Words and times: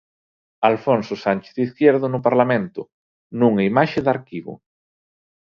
Alfonso 0.69 1.13
Sánchez 1.25 1.55
Izquierdo 1.67 2.05
no 2.13 2.21
Parlamento, 2.27 2.81
nunha 3.39 3.63
imaxe 3.71 3.99
de 4.05 4.09
arquivo. 4.15 4.53